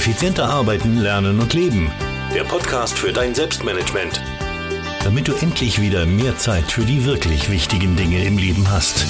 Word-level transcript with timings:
Effizienter 0.00 0.48
arbeiten, 0.48 0.96
lernen 0.96 1.38
und 1.40 1.52
leben. 1.52 1.92
Der 2.34 2.44
Podcast 2.44 2.98
für 2.98 3.12
dein 3.12 3.34
Selbstmanagement. 3.34 4.18
Damit 5.04 5.28
du 5.28 5.34
endlich 5.34 5.78
wieder 5.78 6.06
mehr 6.06 6.38
Zeit 6.38 6.72
für 6.72 6.86
die 6.86 7.04
wirklich 7.04 7.50
wichtigen 7.50 7.96
Dinge 7.96 8.24
im 8.24 8.38
Leben 8.38 8.70
hast. 8.70 9.04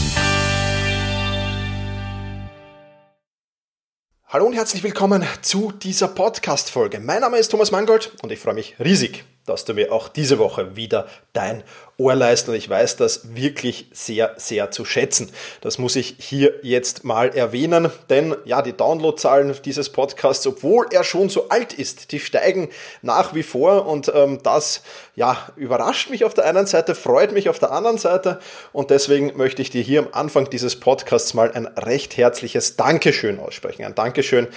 Hallo 4.27 4.47
und 4.47 4.55
herzlich 4.55 4.83
willkommen 4.83 5.25
zu 5.43 5.71
dieser 5.71 6.09
Podcast-Folge. 6.09 6.99
Mein 6.99 7.21
Name 7.21 7.39
ist 7.39 7.53
Thomas 7.53 7.71
Mangold 7.71 8.11
und 8.23 8.33
ich 8.33 8.41
freue 8.41 8.55
mich 8.55 8.75
riesig, 8.81 9.23
dass 9.47 9.65
du 9.65 9.75
mir 9.75 9.93
auch 9.93 10.09
diese 10.09 10.41
Woche 10.41 10.75
wieder 10.75 11.07
dein 11.33 11.63
Ohr 12.01 12.15
leist 12.15 12.49
und 12.49 12.55
ich 12.55 12.69
weiß 12.69 12.97
das 12.97 13.35
wirklich 13.37 13.87
sehr, 13.93 14.33
sehr 14.39 14.71
zu 14.71 14.87
schätzen. 14.87 15.31
Das 15.61 15.77
muss 15.77 15.97
ich 15.97 16.17
hier 16.19 16.55
jetzt 16.63 17.05
mal 17.05 17.29
erwähnen, 17.37 17.91
denn 18.09 18.35
ja, 18.47 18.63
die 18.63 18.73
Downloadzahlen 18.73 19.55
dieses 19.67 19.91
Podcasts, 19.91 20.47
obwohl 20.47 20.87
er 20.93 21.05
schon 21.05 21.29
so 21.29 21.51
alt 21.51 21.75
ist, 21.75 22.13
die 22.13 22.19
steigen 22.19 22.71
nach 23.03 23.35
wie 23.35 23.43
vor 23.43 23.87
und 23.87 24.11
ähm, 24.15 24.39
das 24.43 24.83
ja, 25.15 25.51
überrascht 25.57 26.09
mich 26.09 26.25
auf 26.25 26.33
der 26.33 26.47
einen 26.47 26.65
Seite, 26.65 26.95
freut 26.95 27.33
mich 27.33 27.51
auf 27.51 27.59
der 27.59 27.71
anderen 27.71 27.99
Seite 27.99 28.41
und 28.73 28.89
deswegen 28.89 29.37
möchte 29.37 29.61
ich 29.61 29.69
dir 29.69 29.83
hier 29.83 30.01
am 30.01 30.09
Anfang 30.13 30.49
dieses 30.49 30.81
Podcasts 30.81 31.35
mal 31.35 31.53
ein 31.53 31.67
recht 31.67 32.17
herzliches 32.17 32.77
Dankeschön 32.77 33.39
aussprechen. 33.39 33.85
Ein 33.85 33.95
Dankeschön, 33.95 34.49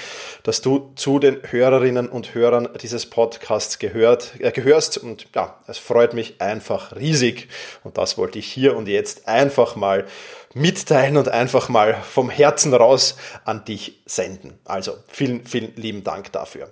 dass 0.43 0.61
du 0.61 0.93
zu 0.95 1.19
den 1.19 1.39
Hörerinnen 1.49 2.07
und 2.07 2.33
Hörern 2.33 2.69
dieses 2.81 3.05
Podcasts 3.05 3.79
gehört, 3.79 4.31
äh, 4.39 4.51
gehörst 4.51 4.97
und 4.97 5.27
ja, 5.35 5.57
es 5.67 5.77
freut 5.77 6.13
mich 6.13 6.39
einfach 6.39 6.95
riesig 6.95 7.32
wichtig. 7.33 7.49
Und 7.83 7.97
das 7.97 8.17
wollte 8.17 8.39
ich 8.39 8.51
hier 8.51 8.75
und 8.75 8.87
jetzt 8.87 9.27
einfach 9.27 9.75
mal 9.75 10.05
mitteilen 10.53 11.17
und 11.17 11.29
einfach 11.29 11.69
mal 11.69 11.95
vom 11.95 12.29
Herzen 12.29 12.73
raus 12.73 13.15
an 13.43 13.65
dich 13.65 14.01
senden. 14.05 14.59
Also 14.65 14.93
vielen, 15.07 15.45
vielen 15.45 15.75
lieben 15.75 16.03
Dank 16.03 16.31
dafür. 16.31 16.71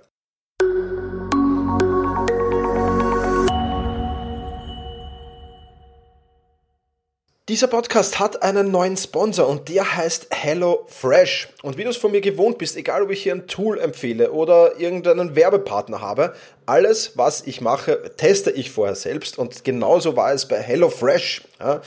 Dieser 7.48 7.66
Podcast 7.66 8.18
hat 8.18 8.42
einen 8.42 8.70
neuen 8.70 8.96
Sponsor 8.96 9.48
und 9.48 9.68
der 9.68 9.96
heißt 9.96 10.28
Hello 10.30 10.86
Fresh. 10.86 11.48
Und 11.62 11.76
wie 11.76 11.84
du 11.84 11.90
es 11.90 11.96
von 11.96 12.12
mir 12.12 12.20
gewohnt 12.20 12.56
bist, 12.56 12.76
egal 12.76 13.02
ob 13.02 13.10
ich 13.10 13.24
hier 13.24 13.34
ein 13.34 13.46
Tool 13.48 13.78
empfehle 13.78 14.30
oder 14.30 14.78
irgendeinen 14.80 15.34
Werbepartner 15.34 16.00
habe, 16.00 16.34
alles, 16.66 17.12
was 17.16 17.42
ich 17.46 17.60
mache, 17.60 18.10
teste 18.16 18.50
ich 18.50 18.70
vorher 18.70 18.94
selbst 18.94 19.38
und 19.38 19.64
genauso 19.64 20.16
war 20.16 20.32
es 20.32 20.46
bei 20.46 20.58
HelloFresh. 20.58 21.42
Ja. 21.60 21.80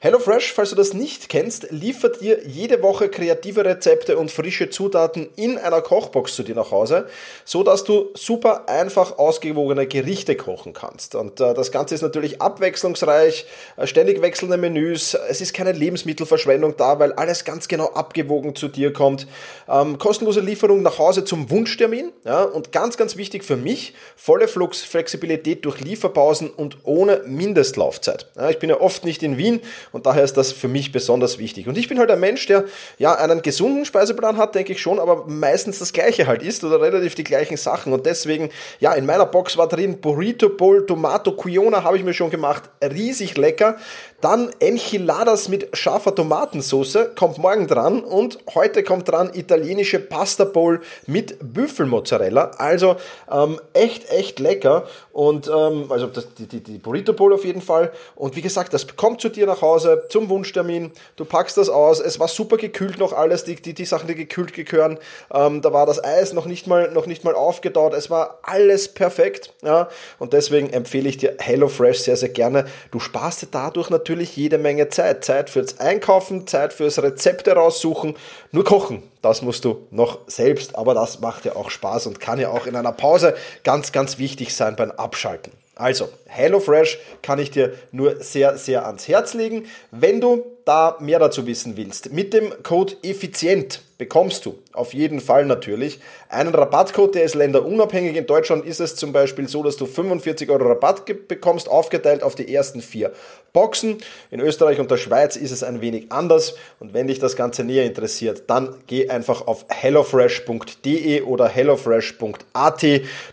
HelloFresh, 0.00 0.52
falls 0.52 0.70
du 0.70 0.76
das 0.76 0.94
nicht 0.94 1.28
kennst, 1.28 1.70
liefert 1.70 2.20
dir 2.20 2.46
jede 2.46 2.82
Woche 2.82 3.08
kreative 3.08 3.64
Rezepte 3.64 4.16
und 4.16 4.30
frische 4.30 4.70
Zutaten 4.70 5.28
in 5.36 5.58
einer 5.58 5.82
Kochbox 5.82 6.34
zu 6.34 6.42
dir 6.42 6.54
nach 6.54 6.70
Hause, 6.70 7.06
so 7.44 7.62
du 7.62 8.10
super 8.14 8.68
einfach 8.68 9.18
ausgewogene 9.18 9.86
Gerichte 9.86 10.36
kochen 10.36 10.72
kannst. 10.72 11.14
Und 11.14 11.40
äh, 11.40 11.54
das 11.54 11.70
Ganze 11.70 11.94
ist 11.94 12.02
natürlich 12.02 12.40
abwechslungsreich, 12.40 13.46
äh, 13.76 13.86
ständig 13.86 14.22
wechselnde 14.22 14.56
Menüs, 14.56 15.14
es 15.14 15.40
ist 15.40 15.54
keine 15.54 15.72
Lebensmittelverschwendung 15.72 16.76
da, 16.76 16.98
weil 16.98 17.12
alles 17.12 17.44
ganz 17.44 17.68
genau 17.68 17.90
abgewogen 17.90 18.56
zu 18.56 18.68
dir 18.68 18.92
kommt. 18.92 19.26
Ähm, 19.68 19.98
kostenlose 19.98 20.40
Lieferung 20.40 20.82
nach 20.82 20.98
Hause 20.98 21.24
zum 21.24 21.50
Wunschtermin 21.50 22.10
ja, 22.24 22.42
und 22.42 22.72
ganz, 22.72 22.96
ganz 22.96 23.16
wichtig 23.16 23.44
für 23.44 23.56
mich, 23.56 23.94
volle 24.30 24.46
Flexibilität 24.46 25.64
durch 25.64 25.80
Lieferpausen 25.80 26.50
und 26.50 26.76
ohne 26.84 27.22
Mindestlaufzeit. 27.26 28.28
Ja, 28.36 28.48
ich 28.48 28.60
bin 28.60 28.70
ja 28.70 28.80
oft 28.80 29.04
nicht 29.04 29.24
in 29.24 29.36
Wien 29.36 29.60
und 29.90 30.06
daher 30.06 30.22
ist 30.22 30.36
das 30.36 30.52
für 30.52 30.68
mich 30.68 30.92
besonders 30.92 31.38
wichtig. 31.38 31.66
Und 31.66 31.76
ich 31.76 31.88
bin 31.88 31.98
halt 31.98 32.12
ein 32.12 32.20
Mensch, 32.20 32.46
der 32.46 32.62
ja 32.98 33.12
einen 33.16 33.42
gesunden 33.42 33.84
Speiseplan 33.84 34.36
hat, 34.36 34.54
denke 34.54 34.72
ich 34.72 34.80
schon, 34.80 35.00
aber 35.00 35.24
meistens 35.26 35.80
das 35.80 35.92
gleiche 35.92 36.28
halt 36.28 36.44
isst 36.44 36.62
oder 36.62 36.80
relativ 36.80 37.16
die 37.16 37.24
gleichen 37.24 37.56
Sachen. 37.56 37.92
Und 37.92 38.06
deswegen, 38.06 38.50
ja, 38.78 38.92
in 38.92 39.04
meiner 39.04 39.26
Box 39.26 39.56
war 39.56 39.66
drin 39.66 40.00
Burrito 40.00 40.48
Bowl 40.48 40.86
Tomato 40.86 41.32
Quiona 41.32 41.82
habe 41.82 41.96
ich 41.96 42.04
mir 42.04 42.14
schon 42.14 42.30
gemacht, 42.30 42.62
riesig 42.80 43.36
lecker. 43.36 43.78
Dann 44.20 44.50
Enchiladas 44.60 45.48
mit 45.48 45.76
scharfer 45.76 46.14
Tomatensauce 46.14 46.98
kommt 47.16 47.38
morgen 47.38 47.66
dran 47.66 48.04
und 48.04 48.38
heute 48.54 48.84
kommt 48.84 49.08
dran 49.08 49.30
italienische 49.34 49.98
Pasta 49.98 50.44
Bowl 50.44 50.82
mit 51.06 51.38
Büffelmozzarella. 51.40 52.52
Also 52.58 52.96
ähm, 53.32 53.58
echt, 53.72 54.09
echt 54.10 54.38
lecker 54.38 54.88
und 55.20 55.48
ähm, 55.48 55.84
also 55.90 56.06
das, 56.06 56.32
die, 56.32 56.46
die, 56.46 56.60
die 56.62 56.78
Burrito 56.78 57.12
Bowl 57.12 57.34
auf 57.34 57.44
jeden 57.44 57.60
Fall. 57.60 57.92
Und 58.16 58.36
wie 58.36 58.40
gesagt, 58.40 58.72
das 58.72 58.96
kommt 58.96 59.20
zu 59.20 59.28
dir 59.28 59.44
nach 59.44 59.60
Hause 59.60 60.04
zum 60.08 60.30
Wunschtermin. 60.30 60.92
Du 61.16 61.26
packst 61.26 61.58
das 61.58 61.68
aus. 61.68 62.00
Es 62.00 62.18
war 62.18 62.26
super 62.26 62.56
gekühlt 62.56 62.98
noch 62.98 63.12
alles, 63.12 63.44
die, 63.44 63.56
die, 63.56 63.74
die 63.74 63.84
Sachen, 63.84 64.08
die 64.08 64.14
gekühlt 64.14 64.54
gehören. 64.54 64.98
Ähm, 65.30 65.60
da 65.60 65.74
war 65.74 65.84
das 65.84 66.02
Eis 66.02 66.32
noch 66.32 66.46
nicht 66.46 66.66
mal, 66.66 66.90
noch 66.92 67.04
nicht 67.04 67.22
mal 67.22 67.34
aufgetaut. 67.34 67.92
Es 67.92 68.08
war 68.08 68.38
alles 68.44 68.88
perfekt. 68.88 69.52
Ja? 69.60 69.90
Und 70.18 70.32
deswegen 70.32 70.70
empfehle 70.70 71.10
ich 71.10 71.18
dir 71.18 71.36
HelloFresh 71.38 71.98
sehr, 71.98 72.16
sehr 72.16 72.30
gerne. 72.30 72.64
Du 72.90 72.98
sparst 72.98 73.42
dir 73.42 73.48
dadurch 73.50 73.90
natürlich 73.90 74.34
jede 74.38 74.56
Menge 74.56 74.88
Zeit. 74.88 75.22
Zeit 75.22 75.50
fürs 75.50 75.80
Einkaufen, 75.80 76.46
Zeit 76.46 76.72
fürs 76.72 77.02
Rezepte 77.02 77.52
raussuchen. 77.52 78.16
Nur 78.52 78.64
kochen, 78.64 79.02
das 79.22 79.42
musst 79.42 79.66
du 79.66 79.86
noch 79.90 80.20
selbst. 80.28 80.76
Aber 80.76 80.94
das 80.94 81.20
macht 81.20 81.44
ja 81.44 81.56
auch 81.56 81.68
Spaß 81.68 82.06
und 82.06 82.20
kann 82.20 82.40
ja 82.40 82.48
auch 82.48 82.66
in 82.66 82.74
einer 82.74 82.92
Pause 82.92 83.34
ganz, 83.64 83.92
ganz 83.92 84.18
wichtig 84.18 84.54
sein 84.54 84.76
beim 84.76 84.92
Abschalten. 85.10 85.52
Also, 85.74 86.08
HelloFresh 86.26 86.98
kann 87.20 87.40
ich 87.40 87.50
dir 87.50 87.74
nur 87.90 88.22
sehr, 88.22 88.56
sehr 88.58 88.86
ans 88.86 89.08
Herz 89.08 89.34
legen. 89.34 89.66
Wenn 89.90 90.20
du 90.20 90.44
da 90.64 90.96
mehr 91.00 91.18
dazu 91.18 91.48
wissen 91.48 91.76
willst, 91.76 92.12
mit 92.12 92.32
dem 92.32 92.62
Code 92.62 92.94
effizient 93.02 93.82
bekommst 94.00 94.46
du 94.46 94.58
auf 94.72 94.94
jeden 94.94 95.20
Fall 95.20 95.44
natürlich 95.44 96.00
einen 96.30 96.54
Rabattcode, 96.54 97.16
der 97.16 97.24
ist 97.24 97.34
länderunabhängig. 97.34 98.16
In 98.16 98.26
Deutschland 98.26 98.64
ist 98.64 98.80
es 98.80 98.96
zum 98.96 99.12
Beispiel 99.12 99.46
so, 99.46 99.62
dass 99.62 99.76
du 99.76 99.84
45 99.84 100.48
Euro 100.48 100.64
Rabatt 100.64 101.04
bekommst, 101.28 101.68
aufgeteilt 101.68 102.22
auf 102.22 102.34
die 102.34 102.52
ersten 102.52 102.80
vier 102.80 103.12
Boxen. 103.52 103.98
In 104.30 104.40
Österreich 104.40 104.80
und 104.80 104.90
der 104.90 104.96
Schweiz 104.96 105.36
ist 105.36 105.50
es 105.50 105.62
ein 105.62 105.82
wenig 105.82 106.10
anders. 106.10 106.54
Und 106.78 106.94
wenn 106.94 107.08
dich 107.08 107.18
das 107.18 107.36
Ganze 107.36 107.62
näher 107.62 107.84
interessiert, 107.84 108.44
dann 108.46 108.74
geh 108.86 109.10
einfach 109.10 109.46
auf 109.46 109.66
hellofresh.de 109.68 111.20
oder 111.20 111.46
hellofresh.at. 111.46 112.86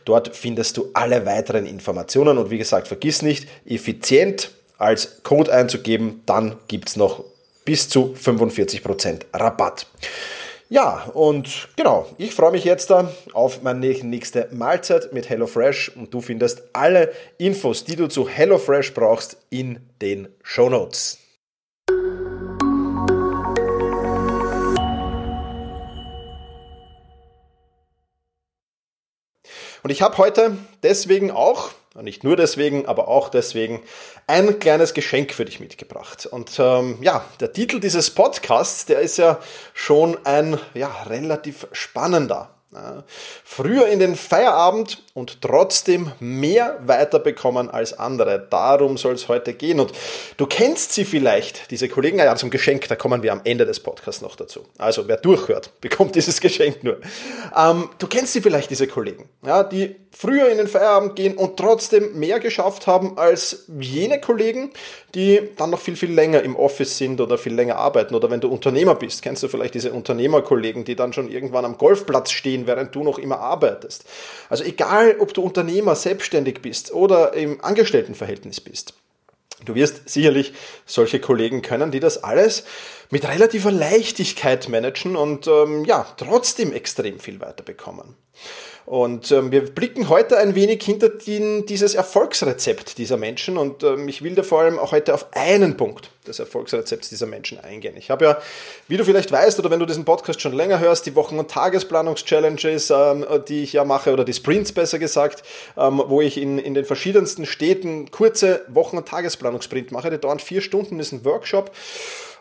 Dort 0.03 0.35
findest 0.35 0.75
du 0.75 0.89
alle 0.93 1.25
weiteren 1.25 1.65
Informationen. 1.65 2.37
Und 2.37 2.49
wie 2.49 2.57
gesagt, 2.57 2.89
vergiss 2.89 3.21
nicht, 3.21 3.47
effizient 3.65 4.51
als 4.77 5.23
Code 5.23 5.51
einzugeben, 5.51 6.23
dann 6.25 6.57
gibt 6.67 6.89
es 6.89 6.97
noch 6.97 7.23
bis 7.67 7.89
zu 7.89 8.15
45% 8.17 9.23
Rabatt. 9.33 9.87
Ja, 10.69 11.09
und 11.13 11.69
genau, 11.77 12.07
ich 12.17 12.35
freue 12.35 12.51
mich 12.51 12.65
jetzt 12.65 12.91
auf 13.31 13.61
meine 13.61 13.79
nächste 13.79 14.49
Mahlzeit 14.51 15.13
mit 15.13 15.29
HelloFresh 15.29 15.93
und 15.95 16.13
du 16.13 16.19
findest 16.19 16.61
alle 16.73 17.13
Infos, 17.37 17.85
die 17.85 17.95
du 17.95 18.09
zu 18.09 18.27
HelloFresh 18.27 18.93
brauchst, 18.93 19.37
in 19.49 19.79
den 20.01 20.27
Show 20.43 20.69
Notes. 20.69 21.19
Und 29.83 29.91
ich 29.91 30.01
habe 30.01 30.17
heute 30.17 30.57
deswegen 30.83 31.31
auch 31.31 31.69
nicht 32.01 32.23
nur 32.23 32.35
deswegen, 32.35 32.85
aber 32.85 33.07
auch 33.07 33.29
deswegen 33.29 33.81
ein 34.27 34.59
kleines 34.59 34.93
Geschenk 34.93 35.33
für 35.33 35.45
dich 35.45 35.59
mitgebracht. 35.59 36.25
Und 36.25 36.59
ähm, 36.59 36.97
ja, 37.01 37.25
der 37.39 37.53
Titel 37.53 37.79
dieses 37.79 38.11
Podcasts, 38.11 38.85
der 38.85 38.99
ist 38.99 39.17
ja 39.17 39.39
schon 39.73 40.17
ein 40.25 40.59
ja, 40.73 40.91
relativ 41.03 41.67
spannender. 41.71 42.51
Früher 43.45 43.87
in 43.87 43.99
den 43.99 44.15
Feierabend 44.15 45.01
und 45.13 45.41
trotzdem 45.41 46.11
mehr 46.19 46.77
weiterbekommen 46.83 47.69
als 47.69 47.97
andere. 47.97 48.45
Darum 48.49 48.97
soll 48.97 49.13
es 49.13 49.29
heute 49.29 49.53
gehen. 49.53 49.79
Und 49.79 49.93
du 50.35 50.45
kennst 50.45 50.91
sie 50.91 51.05
vielleicht, 51.05 51.71
diese 51.71 51.87
Kollegen. 51.87 52.19
Ja, 52.19 52.35
zum 52.35 52.49
Geschenk, 52.49 52.87
da 52.89 52.97
kommen 52.97 53.23
wir 53.23 53.31
am 53.31 53.41
Ende 53.45 53.65
des 53.65 53.79
Podcasts 53.79 54.21
noch 54.21 54.35
dazu. 54.35 54.65
Also 54.77 55.07
wer 55.07 55.17
durchhört, 55.17 55.71
bekommt 55.81 56.15
dieses 56.15 56.41
Geschenk 56.41 56.83
nur. 56.83 56.99
Ähm, 57.55 57.89
du 57.97 58.07
kennst 58.07 58.33
sie 58.33 58.41
vielleicht, 58.41 58.69
diese 58.69 58.87
Kollegen, 58.87 59.29
ja, 59.45 59.63
die 59.63 59.95
früher 60.19 60.49
in 60.49 60.57
den 60.57 60.67
Feierabend 60.67 61.15
gehen 61.15 61.37
und 61.37 61.57
trotzdem 61.57 62.17
mehr 62.17 62.39
geschafft 62.39 62.87
haben 62.87 63.19
als 63.19 63.65
jene 63.79 64.19
Kollegen, 64.19 64.71
die 65.13 65.41
dann 65.57 65.69
noch 65.69 65.79
viel, 65.79 65.95
viel 65.95 66.11
länger 66.11 66.41
im 66.41 66.55
Office 66.55 66.97
sind 66.97 67.21
oder 67.21 67.37
viel 67.37 67.53
länger 67.53 67.75
arbeiten. 67.75 68.15
Oder 68.15 68.31
wenn 68.31 68.41
du 68.41 68.47
Unternehmer 68.47 68.95
bist, 68.95 69.21
kennst 69.21 69.43
du 69.43 69.47
vielleicht 69.47 69.75
diese 69.75 69.93
Unternehmerkollegen, 69.93 70.85
die 70.85 70.95
dann 70.95 71.13
schon 71.13 71.29
irgendwann 71.29 71.65
am 71.65 71.77
Golfplatz 71.77 72.31
stehen, 72.31 72.65
während 72.65 72.95
du 72.95 73.03
noch 73.03 73.19
immer 73.19 73.39
arbeitest. 73.39 74.05
Also 74.49 74.63
egal, 74.63 75.17
ob 75.19 75.35
du 75.35 75.43
Unternehmer, 75.43 75.95
selbstständig 75.95 76.63
bist 76.63 76.91
oder 76.91 77.33
im 77.33 77.63
Angestelltenverhältnis 77.63 78.59
bist. 78.59 78.95
Du 79.65 79.75
wirst 79.75 80.07
sicherlich 80.07 80.53
solche 80.85 81.19
Kollegen 81.19 81.61
kennen, 81.61 81.91
die 81.91 81.99
das 81.99 82.23
alles 82.23 82.63
mit 83.09 83.27
relativer 83.27 83.71
Leichtigkeit 83.71 84.69
managen 84.69 85.15
und 85.15 85.47
ähm, 85.47 85.85
ja, 85.85 86.05
trotzdem 86.17 86.73
extrem 86.73 87.19
viel 87.19 87.39
weiterbekommen. 87.39 88.15
Und 88.87 89.33
ähm, 89.33 89.51
wir 89.51 89.65
blicken 89.65 90.07
heute 90.07 90.37
ein 90.37 90.55
wenig 90.55 90.81
hinter 90.81 91.09
den, 91.09 91.65
dieses 91.65 91.93
Erfolgsrezept 91.93 92.97
dieser 92.97 93.17
Menschen 93.17 93.57
und 93.57 93.83
ähm, 93.83 94.07
ich 94.07 94.21
will 94.21 94.33
da 94.33 94.43
vor 94.43 94.61
allem 94.61 94.79
auch 94.79 94.93
heute 94.93 95.13
auf 95.13 95.27
einen 95.33 95.75
Punkt 95.75 96.09
des 96.25 96.39
Erfolgsrezepts 96.39 97.09
dieser 97.09 97.25
Menschen 97.25 97.59
eingehen. 97.59 97.95
Ich 97.97 98.09
habe 98.09 98.23
ja, 98.23 98.37
wie 98.87 98.95
du 98.95 99.03
vielleicht 99.03 99.29
weißt 99.29 99.59
oder 99.59 99.69
wenn 99.69 99.81
du 99.81 99.85
diesen 99.85 100.05
Podcast 100.05 100.39
schon 100.39 100.53
länger 100.53 100.79
hörst, 100.79 101.05
die 101.05 101.15
Wochen- 101.15 101.37
und 101.37 101.51
Tagesplanungs-Challenges, 101.51 102.89
ähm, 102.91 103.25
die 103.49 103.63
ich 103.63 103.73
ja 103.73 103.83
mache, 103.83 104.13
oder 104.13 104.23
die 104.23 104.33
Sprints 104.33 104.71
besser 104.71 104.99
gesagt, 104.99 105.43
ähm, 105.75 106.01
wo 106.07 106.21
ich 106.21 106.37
in, 106.37 106.57
in 106.57 106.73
den 106.73 106.85
verschiedensten 106.85 107.45
Städten 107.45 108.09
kurze 108.09 108.63
Wochen- 108.69 108.97
und 108.97 109.05
Tagesplanungssprint 109.05 109.91
mache. 109.91 110.09
Die 110.11 110.17
dauern 110.17 110.39
vier 110.39 110.61
Stunden, 110.61 111.01
ist 111.01 111.11
ein 111.11 111.25
Workshop. 111.25 111.71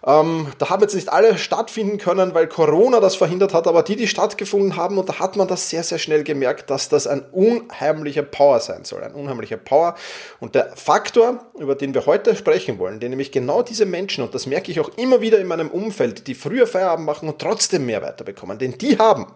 Ähm, 0.04 0.48
da 0.58 0.70
haben 0.70 0.82
jetzt 0.82 0.94
nicht 0.94 1.08
alle 1.08 1.38
stattfinden 1.38 1.98
können, 1.98 2.34
weil 2.34 2.46
Corona 2.46 3.00
das 3.00 3.16
verhindert 3.16 3.54
hat, 3.54 3.66
aber 3.66 3.82
die, 3.82 3.96
die 3.96 4.08
stattgefunden 4.08 4.76
haben, 4.76 4.98
und 4.98 5.08
da 5.08 5.18
hat 5.18 5.36
man 5.36 5.48
das 5.48 5.70
sehr, 5.70 5.82
sehr 5.82 5.98
schnell 5.98 6.24
gemerkt, 6.24 6.70
dass 6.70 6.88
das 6.88 7.06
ein 7.06 7.24
unheimlicher 7.32 8.22
Power 8.22 8.60
sein 8.60 8.84
soll. 8.84 9.02
Ein 9.02 9.14
unheimlicher 9.14 9.56
Power. 9.56 9.94
Und 10.40 10.54
der 10.54 10.76
Faktor, 10.76 11.46
über 11.58 11.74
den 11.74 11.94
wir 11.94 12.06
heute 12.06 12.36
sprechen 12.36 12.78
wollen, 12.78 13.00
den 13.00 13.10
nämlich 13.10 13.32
genau 13.32 13.62
diese 13.62 13.86
Menschen, 13.86 14.22
und 14.24 14.34
das 14.34 14.46
merke 14.46 14.70
ich 14.70 14.80
auch 14.80 14.90
immer 14.96 15.20
wieder 15.20 15.38
in 15.38 15.46
meinem 15.46 15.70
Umfeld, 15.70 16.26
die 16.26 16.34
früher 16.34 16.66
Feierabend 16.66 17.06
machen 17.06 17.28
und 17.28 17.38
trotzdem 17.38 17.86
mehr 17.86 18.02
weiterbekommen, 18.02 18.58
den 18.58 18.78
die 18.78 18.98
haben, 18.98 19.26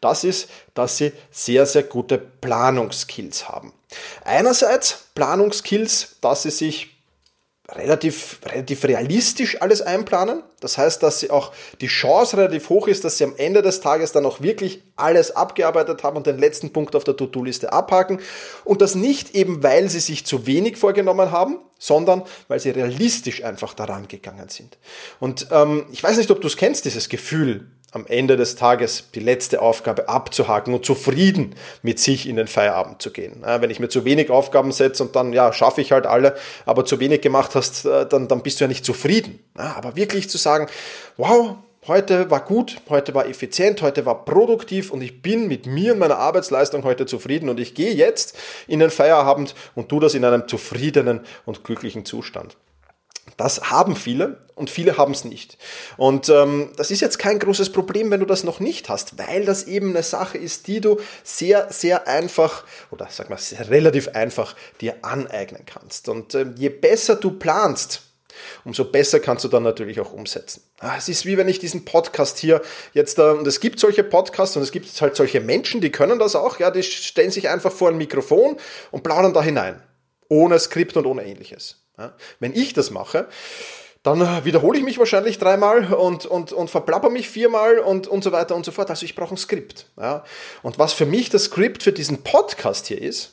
das 0.00 0.24
ist, 0.24 0.48
dass 0.74 0.96
sie 0.96 1.12
sehr, 1.30 1.66
sehr 1.66 1.82
gute 1.82 2.18
Planungskills 2.18 3.48
haben. 3.48 3.72
Einerseits 4.24 5.06
Planungskills, 5.14 6.16
dass 6.20 6.42
sie 6.42 6.50
sich 6.50 6.97
relativ, 7.70 8.40
relativ 8.46 8.84
realistisch 8.84 9.60
alles 9.60 9.82
einplanen. 9.82 10.42
Das 10.60 10.78
heißt, 10.78 11.02
dass 11.02 11.20
sie 11.20 11.30
auch 11.30 11.52
die 11.80 11.86
Chance 11.86 12.36
relativ 12.38 12.70
hoch 12.70 12.88
ist, 12.88 13.04
dass 13.04 13.18
sie 13.18 13.24
am 13.24 13.34
Ende 13.36 13.60
des 13.60 13.80
Tages 13.80 14.12
dann 14.12 14.24
auch 14.24 14.40
wirklich 14.40 14.82
alles 14.96 15.36
abgearbeitet 15.36 16.02
haben 16.02 16.16
und 16.16 16.26
den 16.26 16.38
letzten 16.38 16.72
Punkt 16.72 16.96
auf 16.96 17.04
der 17.04 17.16
To-Do-Liste 17.16 17.72
abhaken. 17.72 18.20
Und 18.64 18.80
das 18.80 18.94
nicht 18.94 19.34
eben, 19.34 19.62
weil 19.62 19.90
sie 19.90 20.00
sich 20.00 20.24
zu 20.24 20.46
wenig 20.46 20.78
vorgenommen 20.78 21.30
haben, 21.30 21.58
sondern 21.78 22.22
weil 22.48 22.58
sie 22.58 22.70
realistisch 22.70 23.44
einfach 23.44 23.74
daran 23.74 24.08
gegangen 24.08 24.48
sind. 24.48 24.78
Und 25.20 25.48
ähm, 25.52 25.86
ich 25.92 26.02
weiß 26.02 26.16
nicht, 26.16 26.30
ob 26.30 26.40
du 26.40 26.46
es 26.46 26.56
kennst, 26.56 26.86
dieses 26.86 27.08
Gefühl, 27.10 27.70
am 27.92 28.06
Ende 28.06 28.36
des 28.36 28.54
Tages 28.54 29.04
die 29.14 29.20
letzte 29.20 29.62
Aufgabe 29.62 30.08
abzuhaken 30.08 30.74
und 30.74 30.84
zufrieden 30.84 31.54
mit 31.82 31.98
sich 31.98 32.28
in 32.28 32.36
den 32.36 32.46
Feierabend 32.46 33.00
zu 33.00 33.10
gehen. 33.10 33.42
Wenn 33.42 33.70
ich 33.70 33.80
mir 33.80 33.88
zu 33.88 34.04
wenig 34.04 34.30
Aufgaben 34.30 34.72
setze 34.72 35.02
und 35.02 35.16
dann, 35.16 35.32
ja, 35.32 35.52
schaffe 35.52 35.80
ich 35.80 35.92
halt 35.92 36.06
alle, 36.06 36.36
aber 36.66 36.84
zu 36.84 37.00
wenig 37.00 37.22
gemacht 37.22 37.54
hast, 37.54 37.86
äh, 37.86 38.06
dann, 38.06 38.28
dann 38.28 38.42
bist 38.42 38.60
du 38.60 38.64
ja 38.64 38.68
nicht 38.68 38.84
zufrieden. 38.84 39.38
Aber 39.54 39.96
wirklich 39.96 40.28
zu 40.28 40.36
sagen, 40.36 40.66
wow, 41.16 41.56
heute 41.86 42.30
war 42.30 42.44
gut, 42.44 42.76
heute 42.90 43.14
war 43.14 43.26
effizient, 43.26 43.80
heute 43.80 44.04
war 44.04 44.26
produktiv 44.26 44.90
und 44.90 45.00
ich 45.00 45.22
bin 45.22 45.48
mit 45.48 45.66
mir 45.66 45.94
und 45.94 45.98
meiner 45.98 46.18
Arbeitsleistung 46.18 46.84
heute 46.84 47.06
zufrieden 47.06 47.48
und 47.48 47.58
ich 47.58 47.74
gehe 47.74 47.94
jetzt 47.94 48.36
in 48.66 48.80
den 48.80 48.90
Feierabend 48.90 49.54
und 49.74 49.88
tue 49.88 50.00
das 50.00 50.14
in 50.14 50.24
einem 50.24 50.46
zufriedenen 50.46 51.20
und 51.46 51.64
glücklichen 51.64 52.04
Zustand. 52.04 52.56
Das 53.36 53.70
haben 53.70 53.94
viele 53.96 54.38
und 54.54 54.70
viele 54.70 54.96
haben 54.96 55.12
es 55.12 55.24
nicht. 55.24 55.58
Und 55.96 56.28
ähm, 56.28 56.72
das 56.76 56.90
ist 56.90 57.00
jetzt 57.00 57.18
kein 57.18 57.38
großes 57.38 57.70
Problem, 57.72 58.10
wenn 58.10 58.20
du 58.20 58.26
das 58.26 58.44
noch 58.44 58.60
nicht 58.60 58.88
hast, 58.88 59.18
weil 59.18 59.44
das 59.44 59.64
eben 59.64 59.90
eine 59.90 60.02
Sache 60.02 60.38
ist, 60.38 60.66
die 60.66 60.80
du 60.80 60.98
sehr, 61.22 61.70
sehr 61.70 62.08
einfach 62.08 62.64
oder 62.90 63.06
sag 63.10 63.30
mal 63.30 63.38
relativ 63.68 64.08
einfach 64.08 64.56
dir 64.80 64.96
aneignen 65.02 65.64
kannst. 65.66 66.08
Und 66.08 66.34
ähm, 66.34 66.54
je 66.56 66.70
besser 66.70 67.16
du 67.16 67.32
planst, 67.32 68.02
umso 68.64 68.84
besser 68.84 69.20
kannst 69.20 69.44
du 69.44 69.48
dann 69.48 69.62
natürlich 69.62 70.00
auch 70.00 70.12
umsetzen. 70.12 70.62
Ah, 70.80 70.94
es 70.96 71.08
ist 71.08 71.26
wie 71.26 71.36
wenn 71.36 71.48
ich 71.48 71.58
diesen 71.58 71.84
Podcast 71.84 72.38
hier 72.38 72.62
jetzt, 72.92 73.18
äh, 73.18 73.22
und 73.22 73.46
es 73.46 73.60
gibt 73.60 73.80
solche 73.80 74.04
Podcasts 74.04 74.56
und 74.56 74.62
es 74.62 74.72
gibt 74.72 75.00
halt 75.00 75.16
solche 75.16 75.40
Menschen, 75.40 75.80
die 75.80 75.90
können 75.90 76.18
das 76.18 76.36
auch, 76.36 76.58
ja, 76.58 76.70
die 76.70 76.82
stellen 76.82 77.30
sich 77.30 77.48
einfach 77.48 77.72
vor 77.72 77.88
ein 77.88 77.98
Mikrofon 77.98 78.56
und 78.90 79.02
plaudern 79.02 79.34
da 79.34 79.42
hinein. 79.42 79.82
Ohne 80.28 80.58
Skript 80.58 80.96
und 80.96 81.06
ohne 81.06 81.24
ähnliches. 81.24 81.76
Ja? 81.98 82.14
Wenn 82.40 82.54
ich 82.54 82.72
das 82.72 82.90
mache, 82.90 83.28
dann 84.02 84.20
äh, 84.20 84.44
wiederhole 84.44 84.78
ich 84.78 84.84
mich 84.84 84.98
wahrscheinlich 84.98 85.38
dreimal 85.38 85.92
und, 85.92 86.24
und, 86.24 86.52
und 86.52 86.70
verplapper 86.70 87.10
mich 87.10 87.28
viermal 87.28 87.78
und, 87.78 88.06
und 88.06 88.24
so 88.24 88.32
weiter 88.32 88.54
und 88.54 88.64
so 88.64 88.72
fort. 88.72 88.90
Also 88.90 89.04
ich 89.04 89.14
brauche 89.14 89.34
ein 89.34 89.38
Skript. 89.38 89.86
Ja? 89.98 90.24
Und 90.62 90.78
was 90.78 90.92
für 90.92 91.06
mich 91.06 91.30
das 91.30 91.44
Skript 91.44 91.82
für 91.82 91.92
diesen 91.92 92.22
Podcast 92.22 92.86
hier 92.86 93.00
ist, 93.00 93.32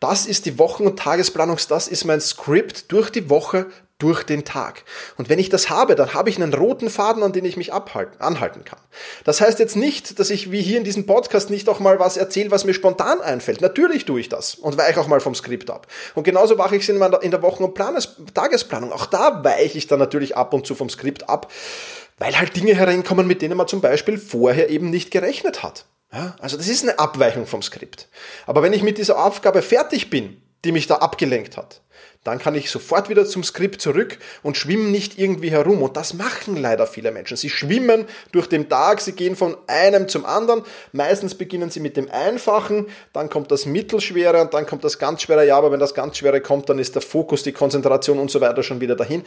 das 0.00 0.26
ist 0.26 0.46
die 0.46 0.58
Wochen- 0.58 0.86
und 0.86 0.98
Tagesplanung, 0.98 1.58
das 1.68 1.88
ist 1.88 2.04
mein 2.04 2.20
Skript 2.20 2.92
durch 2.92 3.10
die 3.10 3.30
Woche, 3.30 3.66
durch 3.98 4.24
den 4.24 4.44
Tag. 4.44 4.84
Und 5.16 5.30
wenn 5.30 5.38
ich 5.38 5.48
das 5.48 5.70
habe, 5.70 5.94
dann 5.94 6.12
habe 6.12 6.28
ich 6.28 6.36
einen 6.36 6.52
roten 6.52 6.90
Faden, 6.90 7.22
an 7.22 7.32
den 7.32 7.46
ich 7.46 7.56
mich 7.56 7.72
abhalten, 7.72 8.20
anhalten 8.20 8.64
kann. 8.64 8.78
Das 9.24 9.40
heißt 9.40 9.58
jetzt 9.58 9.76
nicht, 9.76 10.18
dass 10.18 10.28
ich 10.28 10.52
wie 10.52 10.60
hier 10.60 10.76
in 10.76 10.84
diesem 10.84 11.06
Podcast 11.06 11.48
nicht 11.48 11.68
auch 11.68 11.80
mal 11.80 11.98
was 11.98 12.18
erzähle, 12.18 12.50
was 12.50 12.64
mir 12.64 12.74
spontan 12.74 13.22
einfällt. 13.22 13.62
Natürlich 13.62 14.04
tue 14.04 14.20
ich 14.20 14.28
das 14.28 14.54
und 14.54 14.76
weiche 14.76 15.00
auch 15.00 15.06
mal 15.06 15.20
vom 15.20 15.34
Skript 15.34 15.70
ab. 15.70 15.86
Und 16.14 16.24
genauso 16.24 16.56
mache 16.56 16.76
ich 16.76 16.82
es 16.82 16.88
in, 16.90 17.00
in 17.00 17.30
der 17.30 17.42
Wochen- 17.42 17.64
und 17.64 17.74
Planes, 17.74 18.16
Tagesplanung. 18.34 18.92
Auch 18.92 19.06
da 19.06 19.42
weiche 19.42 19.78
ich 19.78 19.86
dann 19.86 19.98
natürlich 19.98 20.36
ab 20.36 20.52
und 20.52 20.66
zu 20.66 20.74
vom 20.74 20.90
Skript 20.90 21.28
ab, 21.30 21.50
weil 22.18 22.38
halt 22.38 22.54
Dinge 22.54 22.74
hereinkommen, 22.74 23.26
mit 23.26 23.40
denen 23.40 23.56
man 23.56 23.68
zum 23.68 23.80
Beispiel 23.80 24.18
vorher 24.18 24.68
eben 24.68 24.90
nicht 24.90 25.10
gerechnet 25.10 25.62
hat. 25.62 25.86
Ja, 26.12 26.36
also 26.38 26.56
das 26.56 26.68
ist 26.68 26.82
eine 26.82 26.98
Abweichung 26.98 27.46
vom 27.46 27.62
Skript. 27.62 28.08
Aber 28.46 28.62
wenn 28.62 28.72
ich 28.72 28.82
mit 28.82 28.98
dieser 28.98 29.24
Aufgabe 29.24 29.62
fertig 29.62 30.10
bin, 30.10 30.40
die 30.64 30.72
mich 30.72 30.86
da 30.86 30.96
abgelenkt 30.96 31.56
hat, 31.56 31.80
dann 32.26 32.40
kann 32.40 32.56
ich 32.56 32.70
sofort 32.70 33.08
wieder 33.08 33.24
zum 33.24 33.44
Skript 33.44 33.80
zurück 33.80 34.18
und 34.42 34.56
schwimme 34.56 34.90
nicht 34.90 35.16
irgendwie 35.16 35.52
herum. 35.52 35.82
Und 35.82 35.96
das 35.96 36.12
machen 36.12 36.56
leider 36.56 36.88
viele 36.88 37.12
Menschen. 37.12 37.36
Sie 37.36 37.50
schwimmen 37.50 38.06
durch 38.32 38.48
den 38.48 38.68
Tag, 38.68 39.00
sie 39.00 39.12
gehen 39.12 39.36
von 39.36 39.56
einem 39.68 40.08
zum 40.08 40.24
anderen. 40.24 40.62
Meistens 40.90 41.36
beginnen 41.36 41.70
sie 41.70 41.78
mit 41.78 41.96
dem 41.96 42.10
Einfachen, 42.10 42.86
dann 43.12 43.30
kommt 43.30 43.52
das 43.52 43.64
Mittelschwere 43.64 44.40
und 44.40 44.54
dann 44.54 44.66
kommt 44.66 44.82
das 44.82 44.98
ganz 44.98 45.22
Schwere. 45.22 45.46
Ja, 45.46 45.56
aber 45.56 45.70
wenn 45.70 45.78
das 45.78 45.94
ganz 45.94 46.18
Schwere 46.18 46.40
kommt, 46.40 46.68
dann 46.68 46.80
ist 46.80 46.96
der 46.96 47.02
Fokus, 47.02 47.44
die 47.44 47.52
Konzentration 47.52 48.18
und 48.18 48.30
so 48.30 48.40
weiter 48.40 48.64
schon 48.64 48.80
wieder 48.80 48.96
dahin. 48.96 49.22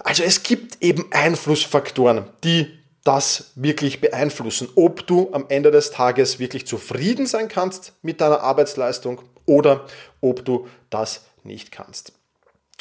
Also 0.00 0.22
es 0.22 0.42
gibt 0.42 0.82
eben 0.82 1.06
Einflussfaktoren, 1.12 2.26
die 2.44 2.66
das 3.02 3.52
wirklich 3.54 4.00
beeinflussen, 4.00 4.68
ob 4.74 5.06
du 5.06 5.30
am 5.32 5.46
Ende 5.48 5.70
des 5.70 5.90
Tages 5.90 6.38
wirklich 6.38 6.66
zufrieden 6.66 7.26
sein 7.26 7.48
kannst 7.48 7.92
mit 8.02 8.20
deiner 8.20 8.40
Arbeitsleistung 8.40 9.22
oder 9.46 9.86
ob 10.20 10.44
du 10.44 10.66
das 10.90 11.22
nicht 11.46 11.72
kannst. 11.72 12.12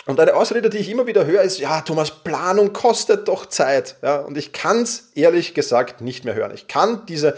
Und 0.06 0.20
eine 0.20 0.36
Ausrede, 0.36 0.70
die 0.70 0.78
ich 0.78 0.90
immer 0.90 1.08
wieder 1.08 1.26
höre, 1.26 1.42
ist, 1.42 1.60
ja, 1.60 1.82
Thomas, 1.82 2.12
Planung 2.24 2.74
kostet 2.74 3.28
doch 3.28 3.48
Zeit. 3.48 3.96
Ja, 4.04 4.18
und 4.18 4.38
ich 4.38 4.52
kann 4.52 4.84
es 4.84 5.12
ehrlich 5.16 5.54
gesagt 5.54 6.02
nicht 6.02 6.26
mehr 6.26 6.36
hören. 6.36 6.52
Ich 6.54 6.68
kann 6.68 7.06
diese 7.08 7.36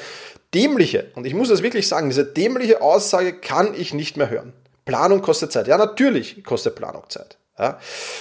dämliche, 0.53 1.11
und 1.15 1.25
ich 1.25 1.33
muss 1.33 1.49
es 1.49 1.63
wirklich 1.63 1.87
sagen, 1.87 2.09
diese 2.09 2.25
dämliche 2.25 2.81
Aussage 2.81 3.33
kann 3.33 3.73
ich 3.73 3.93
nicht 3.93 4.17
mehr 4.17 4.29
hören. 4.29 4.53
Planung 4.85 5.21
kostet 5.21 5.51
Zeit. 5.51 5.67
Ja, 5.67 5.77
natürlich 5.77 6.43
kostet 6.43 6.75
Planung 6.75 7.03
Zeit. 7.09 7.37
Ja, 7.59 7.79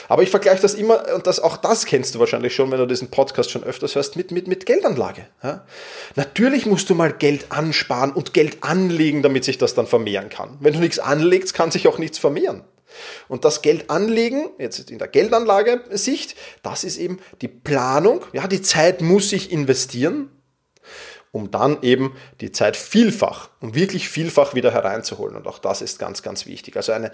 aber 0.09 0.23
ich 0.23 0.31
vergleiche 0.31 0.63
das 0.63 0.73
immer, 0.73 1.13
und 1.15 1.27
das, 1.27 1.41
auch 1.41 1.59
das 1.59 1.85
kennst 1.85 2.15
du 2.15 2.19
wahrscheinlich 2.19 2.55
schon, 2.55 2.71
wenn 2.71 2.79
du 2.79 2.87
diesen 2.87 3.11
Podcast 3.11 3.51
schon 3.51 3.65
öfters 3.65 3.95
hörst, 3.95 4.17
mit, 4.17 4.31
mit, 4.31 4.49
mit 4.49 4.65
Geldanlage. 4.65 5.27
Ja? 5.43 5.67
Natürlich 6.15 6.65
musst 6.65 6.89
du 6.89 6.95
mal 6.95 7.13
Geld 7.13 7.47
ansparen 7.51 8.13
und 8.13 8.33
Geld 8.33 8.63
anlegen, 8.63 9.23
damit 9.23 9.45
sich 9.45 9.59
das 9.59 9.75
dann 9.75 9.87
vermehren 9.87 10.31
kann. 10.31 10.57
Wenn 10.61 10.73
du 10.73 10.79
nichts 10.79 10.99
anlegst, 10.99 11.53
kann 11.53 11.71
sich 11.71 11.87
auch 11.87 11.99
nichts 11.99 12.17
vermehren. 12.17 12.65
Und 13.29 13.45
das 13.45 13.63
Geld 13.63 13.91
anlegen, 13.91 14.51
jetzt 14.59 14.91
in 14.91 14.99
der 14.99 15.09
Geldanlage-Sicht, 15.09 16.37
das 16.63 16.85
ist 16.85 16.99
eben 16.99 17.19
die 17.41 17.49
Planung. 17.49 18.25
Ja, 18.33 18.47
die 18.47 18.63
Zeit 18.63 19.01
muss 19.01 19.33
ich 19.33 19.53
investieren, 19.53 20.31
um 21.33 21.51
dann 21.51 21.83
eben 21.83 22.17
die 22.41 22.53
Zeit 22.53 22.77
vielfach, 22.77 23.51
um 23.61 23.75
wirklich 23.75 24.09
vielfach 24.09 24.55
wieder 24.55 24.73
hereinzuholen. 24.73 25.37
Und 25.37 25.47
auch 25.47 25.59
das 25.59 25.83
ist 25.83 25.99
ganz, 25.99 26.23
ganz 26.23 26.47
wichtig. 26.47 26.77
Also 26.77 26.93
eine 26.93 27.13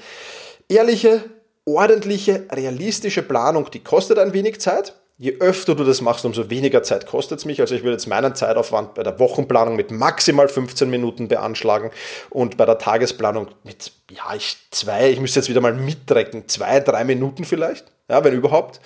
ehrliche, 0.68 1.24
ordentliche, 1.64 2.46
realistische 2.50 3.22
Planung, 3.22 3.70
die 3.70 3.82
kostet 3.82 4.18
ein 4.18 4.32
wenig 4.32 4.60
Zeit. 4.60 4.94
Je 5.22 5.36
öfter 5.38 5.76
du 5.76 5.84
das 5.84 6.00
machst, 6.00 6.24
umso 6.24 6.50
weniger 6.50 6.82
Zeit 6.82 7.06
kostet 7.06 7.38
es 7.38 7.44
mich. 7.44 7.60
Also 7.60 7.76
ich 7.76 7.84
würde 7.84 7.92
jetzt 7.92 8.08
meinen 8.08 8.34
Zeitaufwand 8.34 8.94
bei 8.94 9.04
der 9.04 9.20
Wochenplanung 9.20 9.76
mit 9.76 9.92
maximal 9.92 10.48
15 10.48 10.90
Minuten 10.90 11.28
beanschlagen 11.28 11.92
und 12.28 12.56
bei 12.56 12.66
der 12.66 12.78
Tagesplanung 12.78 13.46
mit, 13.62 13.92
ja, 14.10 14.34
ich 14.34 14.56
zwei, 14.72 15.10
ich 15.10 15.20
müsste 15.20 15.38
jetzt 15.38 15.48
wieder 15.48 15.60
mal 15.60 15.74
mitrecken, 15.74 16.48
zwei, 16.48 16.80
drei 16.80 17.04
Minuten 17.04 17.44
vielleicht, 17.44 17.84
ja, 18.08 18.24
wenn 18.24 18.34
überhaupt. 18.34 18.80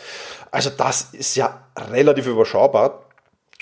Also 0.50 0.68
das 0.68 1.14
ist 1.14 1.36
ja 1.36 1.68
relativ 1.90 2.26
überschaubar. 2.26 3.05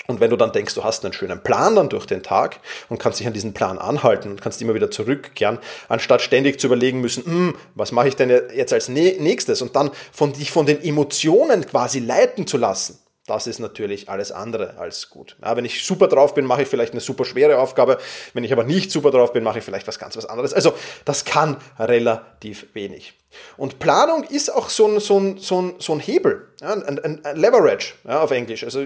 Und 0.07 0.19
wenn 0.19 0.29
du 0.29 0.35
dann 0.35 0.51
denkst, 0.51 0.75
du 0.75 0.83
hast 0.83 1.03
einen 1.03 1.13
schönen 1.13 1.41
Plan 1.41 1.75
dann 1.75 1.89
durch 1.89 2.05
den 2.05 2.21
Tag 2.21 2.59
und 2.89 2.99
kannst 2.99 3.19
dich 3.19 3.27
an 3.27 3.33
diesen 3.33 3.53
Plan 3.53 3.79
anhalten 3.79 4.29
und 4.31 4.41
kannst 4.41 4.61
immer 4.61 4.75
wieder 4.75 4.91
zurückkehren, 4.91 5.57
anstatt 5.87 6.21
ständig 6.21 6.59
zu 6.59 6.67
überlegen 6.67 7.01
müssen, 7.01 7.25
hm, 7.25 7.55
was 7.73 7.91
mache 7.91 8.07
ich 8.07 8.15
denn 8.15 8.29
jetzt 8.53 8.71
als 8.71 8.87
nächstes? 8.87 9.61
Und 9.61 9.75
dann 9.75 9.89
von 10.11 10.33
dich 10.33 10.51
von 10.51 10.65
den 10.65 10.83
Emotionen 10.83 11.65
quasi 11.65 11.99
leiten 11.99 12.45
zu 12.45 12.57
lassen, 12.57 12.99
das 13.27 13.47
ist 13.47 13.59
natürlich 13.59 14.07
alles 14.07 14.31
andere 14.31 14.77
als 14.77 15.09
gut. 15.09 15.35
Ja, 15.41 15.57
wenn 15.57 15.65
ich 15.65 15.83
super 15.83 16.07
drauf 16.07 16.35
bin, 16.35 16.45
mache 16.45 16.61
ich 16.61 16.67
vielleicht 16.67 16.91
eine 16.91 17.01
super 17.01 17.25
schwere 17.25 17.57
Aufgabe. 17.57 17.97
Wenn 18.33 18.43
ich 18.43 18.53
aber 18.53 18.63
nicht 18.63 18.91
super 18.91 19.09
drauf 19.09 19.33
bin, 19.33 19.43
mache 19.43 19.59
ich 19.59 19.65
vielleicht 19.65 19.87
was 19.87 19.97
ganz 19.97 20.15
was 20.15 20.27
anderes. 20.27 20.53
Also 20.53 20.73
das 21.05 21.25
kann 21.25 21.57
relativ 21.79 22.67
wenig. 22.73 23.13
Und 23.57 23.79
Planung 23.79 24.23
ist 24.23 24.53
auch 24.53 24.69
so 24.69 24.87
ein, 24.87 24.99
so 24.99 25.19
ein, 25.19 25.37
so 25.39 25.61
ein, 25.61 25.75
so 25.79 25.93
ein 25.93 25.99
Hebel, 25.99 26.49
ja, 26.61 26.73
ein, 26.73 26.99
ein, 26.99 27.21
Leverage 27.35 27.95
ja, 28.07 28.21
auf 28.21 28.29
Englisch. 28.31 28.63
Also 28.63 28.85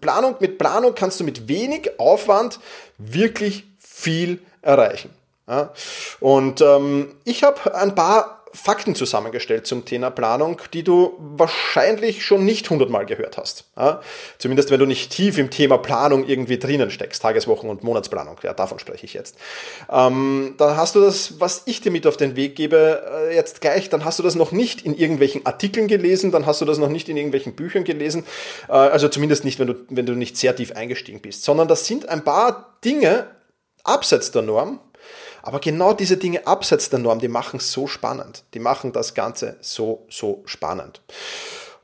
Planung, 0.00 0.36
mit 0.40 0.58
Planung 0.58 0.94
kannst 0.94 1.18
du 1.18 1.24
mit 1.24 1.48
wenig 1.48 1.98
Aufwand 1.98 2.60
wirklich 2.98 3.64
viel 3.78 4.40
erreichen. 4.60 5.10
Und 6.20 6.60
ähm, 6.60 7.16
ich 7.24 7.42
habe 7.42 7.74
ein 7.74 7.94
paar 7.94 8.37
Fakten 8.52 8.94
zusammengestellt 8.94 9.66
zum 9.66 9.84
Thema 9.84 10.10
Planung, 10.10 10.60
die 10.72 10.82
du 10.82 11.14
wahrscheinlich 11.18 12.24
schon 12.24 12.44
nicht 12.44 12.68
hundertmal 12.70 13.06
gehört 13.06 13.36
hast. 13.36 13.64
Ja? 13.76 14.00
Zumindest 14.38 14.70
wenn 14.70 14.80
du 14.80 14.86
nicht 14.86 15.10
tief 15.10 15.38
im 15.38 15.50
Thema 15.50 15.78
Planung 15.78 16.26
irgendwie 16.26 16.58
drinnen 16.58 16.90
steckst, 16.90 17.22
Tageswochen- 17.22 17.68
und 17.68 17.82
Monatsplanung, 17.82 18.36
ja, 18.42 18.54
davon 18.54 18.78
spreche 18.78 19.04
ich 19.04 19.14
jetzt. 19.14 19.36
Ähm, 19.90 20.54
dann 20.58 20.76
hast 20.76 20.94
du 20.94 21.00
das, 21.00 21.40
was 21.40 21.62
ich 21.66 21.80
dir 21.80 21.90
mit 21.90 22.06
auf 22.06 22.16
den 22.16 22.36
Weg 22.36 22.56
gebe, 22.56 23.28
äh, 23.28 23.34
jetzt 23.34 23.60
gleich, 23.60 23.88
dann 23.88 24.04
hast 24.04 24.18
du 24.18 24.22
das 24.22 24.34
noch 24.34 24.52
nicht 24.52 24.82
in 24.82 24.96
irgendwelchen 24.96 25.44
Artikeln 25.46 25.88
gelesen, 25.88 26.30
dann 26.30 26.46
hast 26.46 26.60
du 26.60 26.64
das 26.64 26.78
noch 26.78 26.88
nicht 26.88 27.08
in 27.08 27.16
irgendwelchen 27.16 27.54
Büchern 27.54 27.84
gelesen, 27.84 28.24
äh, 28.68 28.72
also 28.72 29.08
zumindest 29.08 29.44
nicht, 29.44 29.58
wenn 29.58 29.68
du, 29.68 29.74
wenn 29.88 30.06
du 30.06 30.14
nicht 30.14 30.36
sehr 30.36 30.56
tief 30.56 30.72
eingestiegen 30.72 31.20
bist, 31.20 31.44
sondern 31.44 31.68
das 31.68 31.86
sind 31.86 32.08
ein 32.08 32.24
paar 32.24 32.76
Dinge 32.84 33.26
abseits 33.84 34.30
der 34.30 34.42
Norm, 34.42 34.80
aber 35.48 35.60
genau 35.60 35.94
diese 35.94 36.18
Dinge 36.18 36.46
abseits 36.46 36.90
der 36.90 36.98
Norm, 36.98 37.20
die 37.20 37.28
machen 37.28 37.56
es 37.56 37.72
so 37.72 37.86
spannend. 37.86 38.44
Die 38.52 38.58
machen 38.58 38.92
das 38.92 39.14
Ganze 39.14 39.56
so, 39.62 40.04
so 40.10 40.42
spannend. 40.44 41.00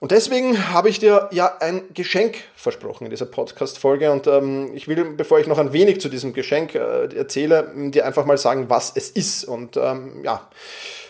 Und 0.01 0.11
deswegen 0.11 0.69
habe 0.75 0.91
ich 0.91 0.99
dir 0.99 1.31
ja 1.33 1.51
ein 1.61 1.81
Geschenk 1.95 2.37
versprochen 2.57 3.05
in 3.05 3.11
dieser 3.11 3.25
Podcast-Folge. 3.25 4.13
Und 4.13 4.27
ähm, 4.27 4.73
ich 4.75 4.87
will, 4.87 5.03
bevor 5.17 5.41
ich 5.41 5.47
noch 5.47 5.57
ein 5.57 5.73
wenig 5.73 5.99
zu 6.03 6.11
diesem 6.11 6.35
Geschenk 6.35 6.75
äh, 6.75 7.07
erzähle, 7.17 7.73
dir 7.75 8.05
einfach 8.05 8.27
mal 8.27 8.37
sagen, 8.37 8.69
was 8.69 8.93
es 8.95 9.09
ist. 9.09 9.45
Und 9.45 9.79
ähm, 9.79 10.23
ja, 10.23 10.47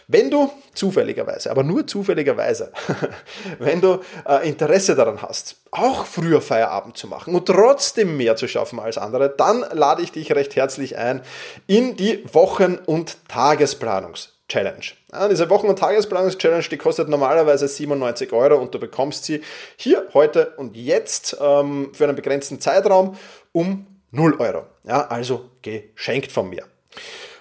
wenn 0.08 0.30
du 0.30 0.50
zufälligerweise, 0.74 1.50
aber 1.50 1.62
nur 1.62 1.86
zufälligerweise, 1.86 2.72
wenn 3.58 3.80
du 3.80 4.00
äh, 4.28 4.48
Interesse 4.48 4.94
daran 4.94 5.22
hast, 5.22 5.56
auch 5.70 6.04
früher 6.06 6.40
Feierabend 6.40 6.96
zu 6.96 7.06
machen 7.06 7.34
und 7.34 7.46
trotzdem 7.46 8.16
mehr 8.16 8.36
zu 8.36 8.48
schaffen 8.48 8.80
als 8.80 8.98
andere, 8.98 9.34
dann 9.36 9.64
lade 9.72 10.02
ich 10.02 10.12
dich 10.12 10.32
recht 10.32 10.56
herzlich 10.56 10.96
ein 10.96 11.22
in 11.66 11.96
die 11.96 12.24
Wochen- 12.32 12.78
und 12.86 13.16
Tagesplanungs- 13.30 14.28
Challenge. 14.46 14.84
Ja, 15.10 15.26
diese 15.28 15.48
Wochen- 15.48 15.68
und 15.68 15.78
Tagesplanungs-Challenge, 15.78 16.64
die 16.70 16.76
kostet 16.76 17.08
normalerweise 17.08 17.66
97 17.66 18.32
Euro 18.32 18.56
und 18.56 18.74
du 18.74 18.78
bekommst 18.78 19.24
sie 19.24 19.40
hier, 19.76 20.06
heute 20.12 20.50
und 20.58 20.76
jetzt 20.76 21.38
ähm, 21.40 21.90
für 21.94 22.04
einen 22.04 22.14
begrenzten 22.14 22.60
Zeitraum 22.60 23.16
um 23.52 23.86
0 24.10 24.34
Euro. 24.40 24.66
Ja, 24.84 25.06
also 25.08 25.50
geschenkt 25.62 26.30
von 26.30 26.50
mir. 26.50 26.64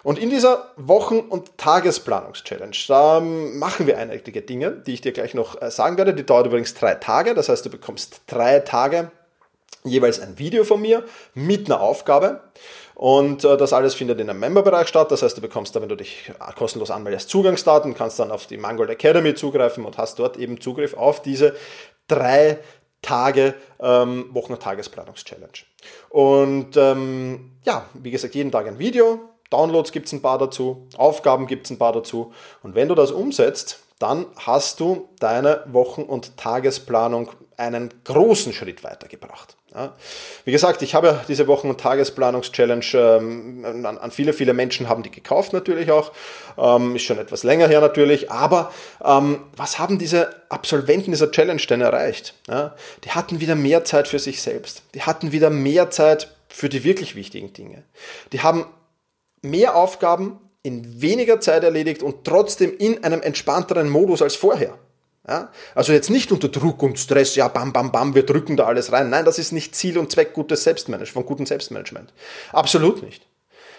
Und 0.03 0.19
in 0.19 0.29
dieser 0.29 0.72
Wochen- 0.75 1.19
und 1.19 1.57
Tagesplanungs-Challenge, 1.57 2.75
da 2.88 3.22
machen 3.22 3.88
wir 3.88 3.98
einige 3.98 4.41
Dinge, 4.41 4.72
die 4.72 4.95
ich 4.95 5.01
dir 5.01 5.13
gleich 5.13 5.33
noch 5.33 5.62
äh, 5.62 5.72
sagen 5.72 5.98
werde. 5.98 6.13
Die 6.13 6.25
dauert 6.25 6.45
übrigens 6.48 6.74
drei 6.74 6.95
Tage, 6.95 7.33
das 7.33 7.50
heißt, 7.50 7.65
du 7.65 7.69
bekommst 7.69 8.22
drei 8.27 8.60
Tage 8.60 9.12
jeweils 9.86 10.19
ein 10.19 10.38
Video 10.39 10.63
von 10.63 10.81
mir 10.81 11.03
mit 11.33 11.67
einer 11.67 11.81
Aufgabe. 11.81 12.41
Und 12.95 13.43
äh, 13.43 13.57
das 13.57 13.74
alles 13.74 13.95
findet 13.95 14.19
in 14.19 14.29
einem 14.29 14.39
Memberbereich 14.39 14.88
statt. 14.88 15.12
Das 15.12 15.24
heißt, 15.24 15.38
du 15.38 15.41
bekommst 15.41 15.75
da, 15.75 15.81
wenn 15.81 15.89
du 15.89 15.95
dich 15.95 16.29
äh, 16.29 16.53
kostenlos 16.53 16.91
anmeldest, 16.91 17.29
Zugangsdaten, 17.29 17.93
kannst 17.93 18.19
dann 18.19 18.31
auf 18.31 18.45
die 18.45 18.57
Mangold 18.57 18.89
Academy 18.89 19.33
zugreifen 19.36 19.86
und 19.86 19.98
hast 19.98 20.19
dort 20.19 20.38
eben 20.38 20.62
Zugriff 20.62 20.93
auf 20.93 21.22
diese 21.22 21.55
drei 22.07 22.60
Tage 23.01 23.55
ähm, 23.79 24.29
Wochen- 24.31 24.53
und 24.53 24.62
Tagesplanungs-Challenge. 24.62 25.65
Und 26.10 26.77
ähm, 26.77 27.51
ja, 27.63 27.86
wie 27.93 28.12
gesagt, 28.12 28.36
jeden 28.36 28.51
Tag 28.51 28.67
ein 28.67 28.79
Video, 28.79 29.19
Downloads 29.53 29.91
gibt 29.91 30.07
es 30.07 30.13
ein 30.13 30.22
paar 30.22 30.38
dazu, 30.38 30.88
Aufgaben 30.98 31.48
gibt 31.48 31.67
es 31.67 31.72
ein 31.72 31.77
paar 31.77 31.93
dazu. 31.93 32.33
Und 32.63 32.75
wenn 32.75 32.88
du 32.88 32.95
das 32.95 33.12
umsetzt, 33.12 33.79
dann 34.00 34.25
hast 34.36 34.79
du 34.79 35.07
deine 35.19 35.63
Wochen- 35.67 36.03
und 36.03 36.36
Tagesplanung 36.36 37.29
einen 37.55 37.93
großen 38.03 38.51
Schritt 38.51 38.83
weitergebracht. 38.83 39.55
Ja. 39.74 39.93
Wie 40.45 40.51
gesagt, 40.51 40.81
ich 40.81 40.93
habe 40.93 41.07
ja 41.07 41.22
diese 41.27 41.48
Wochen- 41.48 41.69
und 41.69 41.79
Tagesplanungs-Challenge 41.79 42.86
ähm, 42.93 43.65
an, 43.65 43.98
an, 43.98 44.12
viele, 44.12 44.33
viele 44.33 44.53
Menschen 44.53 44.88
haben 44.88 45.03
die 45.03 45.10
gekauft 45.10 45.53
natürlich 45.53 45.91
auch. 45.91 46.12
Ähm, 46.57 46.95
ist 46.95 47.03
schon 47.03 47.17
etwas 47.17 47.43
länger 47.43 47.67
her 47.67 47.81
natürlich. 47.81 48.29
Aber 48.29 48.72
ähm, 49.03 49.39
was 49.55 49.79
haben 49.79 49.98
diese 49.98 50.36
Absolventen 50.50 51.12
dieser 51.12 51.31
Challenge 51.31 51.62
denn 51.62 51.81
erreicht? 51.81 52.36
Ja. 52.48 52.75
Die 53.03 53.12
hatten 53.12 53.39
wieder 53.39 53.55
mehr 53.55 53.83
Zeit 53.83 54.07
für 54.07 54.19
sich 54.19 54.41
selbst. 54.41 54.83
Die 54.93 55.03
hatten 55.03 55.31
wieder 55.31 55.50
mehr 55.50 55.89
Zeit 55.89 56.36
für 56.50 56.69
die 56.69 56.83
wirklich 56.83 57.15
wichtigen 57.15 57.53
Dinge. 57.53 57.83
Die 58.31 58.41
haben 58.41 58.65
mehr 59.43 59.75
Aufgaben 59.75 60.39
in 60.63 61.01
weniger 61.01 61.39
Zeit 61.39 61.63
erledigt 61.63 62.01
und 62.01 62.23
trotzdem 62.23 62.75
in 62.75 63.03
einem 63.03 63.21
entspannteren 63.21 63.89
Modus 63.89 64.21
als 64.21 64.35
vorher. 64.35 64.79
Ja? 65.27 65.51
Also 65.75 65.93
jetzt 65.93 66.09
nicht 66.09 66.31
unter 66.31 66.47
Druck 66.47 66.81
und 66.81 66.97
Stress, 66.97 67.35
ja, 67.35 67.47
bam, 67.50 67.73
bam, 67.73 67.91
bam, 67.91 68.15
wir 68.15 68.25
drücken 68.25 68.57
da 68.57 68.65
alles 68.65 68.91
rein. 68.91 69.09
Nein, 69.09 69.25
das 69.25 69.38
ist 69.38 69.51
nicht 69.51 69.75
Ziel 69.75 69.97
und 69.97 70.12
Zweck 70.12 70.33
gutes 70.33 70.63
Selbstmanagement, 70.63 71.13
von 71.13 71.25
gutem 71.25 71.45
Selbstmanagement. 71.45 72.13
Absolut 72.51 73.03
nicht. 73.03 73.27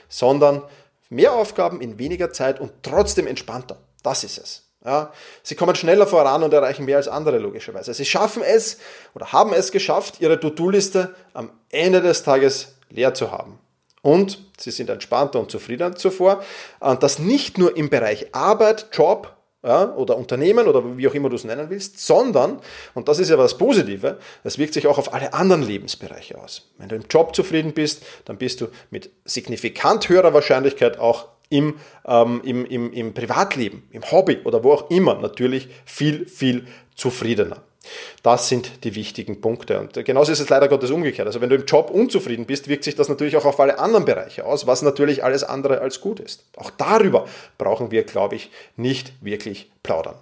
Sondern 0.09 0.63
mehr 1.09 1.33
Aufgaben 1.33 1.81
in 1.81 1.99
weniger 1.99 2.33
Zeit 2.33 2.61
und 2.61 2.73
trotzdem 2.83 3.27
entspannter. 3.27 3.79
Das 4.03 4.23
ist 4.23 4.39
es. 4.39 4.61
Ja, 4.85 5.15
sie 5.43 5.55
kommen 5.55 5.75
schneller 5.77 6.07
voran 6.07 6.43
und 6.43 6.53
erreichen 6.53 6.85
mehr 6.85 6.99
als 6.99 7.09
andere 7.09 7.39
logischerweise. 7.39 7.95
Sie 7.95 8.05
schaffen 8.05 8.43
es 8.43 8.77
oder 9.15 9.33
haben 9.33 9.55
es 9.55 9.73
geschafft, 9.73 10.21
ihre 10.21 10.39
To-Do-Liste 10.39 11.15
am 11.33 11.51
Ende 11.71 12.03
des 12.03 12.23
Tages 12.23 12.75
leer 12.91 13.15
zu 13.15 13.31
haben. 13.31 13.59
Und 14.05 14.39
sie 14.59 14.71
sind 14.71 14.91
entspannter 14.91 15.41
und 15.41 15.51
zufriedener 15.51 15.97
zuvor. 15.97 16.45
Und 16.79 17.03
das 17.03 17.19
nicht 17.19 17.57
nur 17.57 17.75
im 17.75 17.89
Bereich 17.89 18.35
Arbeit, 18.35 18.89
Job 18.93 19.35
ja, 19.63 19.95
oder 19.95 20.19
Unternehmen 20.19 20.69
oder 20.69 20.99
wie 20.99 21.09
auch 21.09 21.15
immer 21.15 21.31
du 21.31 21.37
es 21.37 21.45
nennen 21.45 21.71
willst, 21.71 21.99
sondern, 21.99 22.61
und 22.93 23.09
das 23.09 23.19
ist 23.19 23.31
ja 23.31 23.37
das 23.39 23.57
Positive, 23.57 24.19
das 24.43 24.59
wirkt 24.59 24.75
sich 24.75 24.87
auch 24.87 24.99
auf 24.99 25.15
alle 25.15 25.33
anderen 25.33 25.63
Lebensbereiche 25.63 26.37
aus. 26.39 26.71
Wenn 26.77 26.91
du 26.91 26.97
im 26.97 27.05
Job 27.09 27.35
zufrieden 27.35 27.73
bist, 27.73 28.05
dann 28.27 28.37
bist 28.37 28.61
du 28.61 28.67
mit 28.91 29.09
signifikant 29.25 30.07
höherer 30.07 30.35
Wahrscheinlichkeit 30.35 30.99
auch 30.99 31.29
im, 31.49 31.79
ähm, 32.05 32.43
im, 32.45 32.67
im, 32.67 32.93
im 32.93 33.15
Privatleben, 33.15 33.89
im 33.91 34.03
Hobby 34.11 34.41
oder 34.45 34.63
wo 34.65 34.73
auch 34.73 34.91
immer 34.91 35.15
natürlich 35.15 35.71
viel, 35.87 36.27
viel 36.29 36.67
zufriedener. 36.95 37.63
Das 38.23 38.49
sind 38.49 38.85
die 38.85 38.95
wichtigen 38.95 39.41
Punkte. 39.41 39.81
Und 39.81 40.05
genauso 40.05 40.33
ist 40.33 40.41
es 40.41 40.49
leider 40.49 40.69
Gottes 40.69 40.91
umgekehrt. 40.91 41.27
Also 41.27 41.41
wenn 41.41 41.51
du 41.51 41.57
im 41.57 41.65
Job 41.65 41.91
unzufrieden 41.91 42.47
bist, 42.47 42.69
wirkt 42.69 42.85
sich 42.85 42.95
das 42.95 43.09
natürlich 43.09 43.37
auch 43.37 43.45
auf 43.45 43.61
alle 43.61 43.79
anderen 43.79 44.05
Bereiche 44.05 44.45
aus, 44.45 44.67
was 44.67 44.83
natürlich 44.83 45.25
alles 45.25 45.45
andere 45.45 45.81
als 45.81 46.01
gut 46.01 46.21
ist. 46.21 46.45
Auch 46.57 46.71
darüber 46.71 47.27
brauchen 47.59 47.91
wir, 47.91 48.05
glaube 48.05 48.37
ich, 48.37 48.51
nicht 48.77 49.13
wirklich 49.23 49.71
plaudern. 49.83 50.17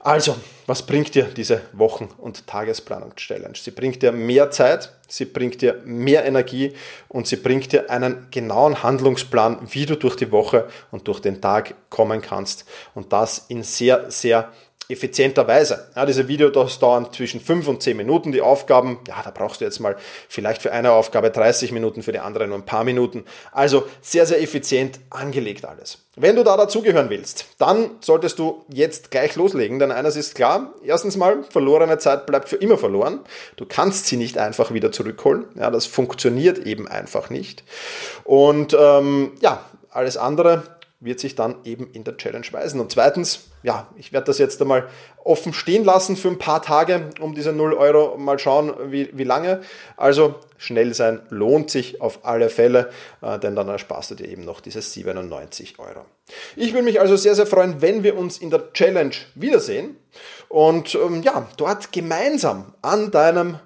Also, 0.00 0.36
was 0.66 0.86
bringt 0.86 1.14
dir 1.14 1.24
diese 1.24 1.62
Wochen- 1.72 2.08
und 2.18 2.46
Tagesplanung-Challenge? 2.46 3.54
Sie 3.56 3.72
bringt 3.72 4.02
dir 4.02 4.12
mehr 4.12 4.50
Zeit, 4.50 4.92
sie 5.08 5.24
bringt 5.24 5.60
dir 5.60 5.82
mehr 5.84 6.24
Energie 6.24 6.72
und 7.08 7.26
sie 7.26 7.36
bringt 7.36 7.72
dir 7.72 7.90
einen 7.90 8.28
genauen 8.30 8.82
Handlungsplan, 8.82 9.58
wie 9.70 9.86
du 9.86 9.96
durch 9.96 10.14
die 10.14 10.30
Woche 10.30 10.68
und 10.92 11.08
durch 11.08 11.20
den 11.20 11.40
Tag 11.40 11.74
kommen 11.90 12.22
kannst. 12.22 12.64
Und 12.94 13.12
das 13.12 13.46
in 13.48 13.64
sehr, 13.64 14.10
sehr 14.10 14.52
effizienterweise. 14.88 15.88
Ja, 15.94 16.06
diese 16.06 16.28
Videos 16.28 16.78
dauern 16.78 17.08
zwischen 17.12 17.40
5 17.40 17.68
und 17.68 17.82
10 17.82 17.96
Minuten. 17.96 18.32
Die 18.32 18.40
Aufgaben, 18.40 18.98
ja, 19.06 19.16
da 19.22 19.30
brauchst 19.30 19.60
du 19.60 19.64
jetzt 19.66 19.80
mal 19.80 19.96
vielleicht 20.28 20.62
für 20.62 20.72
eine 20.72 20.92
Aufgabe 20.92 21.30
30 21.30 21.72
Minuten, 21.72 22.02
für 22.02 22.12
die 22.12 22.20
andere 22.20 22.46
nur 22.46 22.56
ein 22.56 22.64
paar 22.64 22.84
Minuten. 22.84 23.24
Also 23.52 23.84
sehr, 24.00 24.24
sehr 24.24 24.40
effizient 24.40 24.98
angelegt 25.10 25.66
alles. 25.66 25.98
Wenn 26.16 26.36
du 26.36 26.42
da 26.42 26.56
dazugehören 26.56 27.10
willst, 27.10 27.44
dann 27.58 27.90
solltest 28.00 28.38
du 28.38 28.64
jetzt 28.72 29.10
gleich 29.10 29.36
loslegen, 29.36 29.78
denn 29.78 29.92
eines 29.92 30.16
ist 30.16 30.34
klar. 30.34 30.72
Erstens 30.82 31.16
mal, 31.16 31.44
verlorene 31.50 31.98
Zeit 31.98 32.26
bleibt 32.26 32.48
für 32.48 32.56
immer 32.56 32.78
verloren. 32.78 33.20
Du 33.56 33.66
kannst 33.66 34.06
sie 34.06 34.16
nicht 34.16 34.38
einfach 34.38 34.72
wieder 34.72 34.90
zurückholen. 34.90 35.44
Ja, 35.54 35.70
das 35.70 35.86
funktioniert 35.86 36.58
eben 36.58 36.88
einfach 36.88 37.30
nicht. 37.30 37.62
Und 38.24 38.76
ähm, 38.78 39.32
ja, 39.40 39.62
alles 39.90 40.16
andere 40.16 40.62
wird 41.00 41.20
sich 41.20 41.36
dann 41.36 41.56
eben 41.64 41.90
in 41.92 42.02
der 42.02 42.16
Challenge 42.16 42.46
weisen. 42.50 42.80
Und 42.80 42.90
zweitens, 42.90 43.50
ja, 43.62 43.88
ich 43.96 44.12
werde 44.12 44.26
das 44.26 44.38
jetzt 44.38 44.60
einmal 44.60 44.88
offen 45.22 45.52
stehen 45.52 45.84
lassen 45.84 46.16
für 46.16 46.28
ein 46.28 46.38
paar 46.38 46.60
Tage, 46.60 47.10
um 47.20 47.34
diese 47.34 47.52
0 47.52 47.74
Euro 47.74 48.16
mal 48.16 48.38
schauen, 48.38 48.74
wie, 48.90 49.08
wie 49.12 49.24
lange. 49.24 49.60
Also 49.96 50.34
schnell 50.56 50.94
sein 50.94 51.20
lohnt 51.30 51.70
sich 51.70 52.00
auf 52.00 52.24
alle 52.24 52.50
Fälle, 52.50 52.90
äh, 53.22 53.38
denn 53.38 53.54
dann 53.54 53.68
ersparst 53.68 54.10
du 54.10 54.14
dir 54.16 54.28
eben 54.28 54.44
noch 54.44 54.60
diese 54.60 54.82
97 54.82 55.78
Euro. 55.78 56.04
Ich 56.56 56.72
würde 56.72 56.84
mich 56.84 57.00
also 57.00 57.16
sehr, 57.16 57.36
sehr 57.36 57.46
freuen, 57.46 57.80
wenn 57.80 58.02
wir 58.02 58.16
uns 58.16 58.38
in 58.38 58.50
der 58.50 58.72
Challenge 58.72 59.14
wiedersehen 59.36 59.96
und 60.48 60.96
ähm, 60.96 61.22
ja, 61.22 61.46
dort 61.56 61.92
gemeinsam 61.92 62.74
an 62.82 63.12
deinem 63.12 63.60